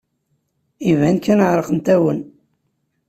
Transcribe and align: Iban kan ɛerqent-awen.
Iban 0.91 1.17
kan 1.23 1.39
ɛerqent-awen. 1.49 2.19